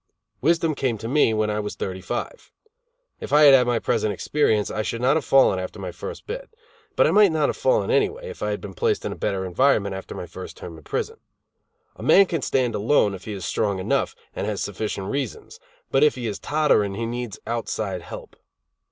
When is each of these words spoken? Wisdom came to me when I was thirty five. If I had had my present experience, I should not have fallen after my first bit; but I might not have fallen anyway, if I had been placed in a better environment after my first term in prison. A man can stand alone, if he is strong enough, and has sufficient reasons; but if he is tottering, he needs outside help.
Wisdom 0.41 0.73
came 0.73 0.97
to 0.97 1.07
me 1.07 1.31
when 1.31 1.51
I 1.51 1.59
was 1.59 1.75
thirty 1.75 2.01
five. 2.01 2.51
If 3.19 3.31
I 3.31 3.43
had 3.43 3.53
had 3.53 3.67
my 3.67 3.77
present 3.77 4.11
experience, 4.11 4.71
I 4.71 4.81
should 4.81 4.99
not 4.99 5.15
have 5.15 5.23
fallen 5.23 5.59
after 5.59 5.77
my 5.77 5.91
first 5.91 6.25
bit; 6.25 6.49
but 6.95 7.05
I 7.05 7.11
might 7.11 7.31
not 7.31 7.49
have 7.49 7.55
fallen 7.55 7.91
anyway, 7.91 8.27
if 8.27 8.41
I 8.41 8.49
had 8.49 8.61
been 8.61 8.73
placed 8.73 9.05
in 9.05 9.11
a 9.11 9.15
better 9.15 9.45
environment 9.45 9.93
after 9.93 10.15
my 10.15 10.25
first 10.25 10.57
term 10.57 10.75
in 10.75 10.83
prison. 10.83 11.17
A 11.97 12.01
man 12.01 12.25
can 12.25 12.41
stand 12.41 12.73
alone, 12.73 13.13
if 13.13 13.25
he 13.25 13.33
is 13.33 13.45
strong 13.45 13.77
enough, 13.77 14.15
and 14.35 14.47
has 14.47 14.63
sufficient 14.63 15.11
reasons; 15.11 15.59
but 15.91 16.03
if 16.03 16.15
he 16.15 16.25
is 16.25 16.39
tottering, 16.39 16.95
he 16.95 17.05
needs 17.05 17.37
outside 17.45 18.01
help. 18.01 18.35